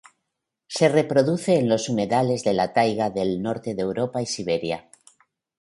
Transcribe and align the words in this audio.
Se 0.67 0.89
reproduce 0.89 1.59
en 1.59 1.69
los 1.69 1.87
humedales 1.87 2.43
de 2.43 2.53
la 2.55 2.73
taiga 2.73 3.11
del 3.11 3.39
norte 3.39 3.75
de 3.75 3.83
Europa 3.83 4.19
y 4.23 4.25
Siberia. 4.25 4.89